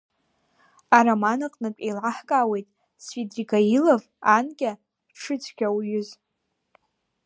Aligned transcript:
Ароман 0.97 1.39
аҟнытә 1.47 1.81
еилаҳкаауеит 1.85 2.67
Свидригаилов 3.03 4.03
анкьа 4.35 4.71
дшыцәгьауҩыз. 5.13 6.09